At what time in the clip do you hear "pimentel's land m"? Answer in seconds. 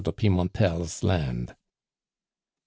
0.11-1.55